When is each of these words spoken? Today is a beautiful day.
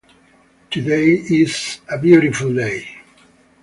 Today 0.71 1.11
is 1.11 1.79
a 1.87 1.99
beautiful 1.99 2.51
day. 2.55 2.87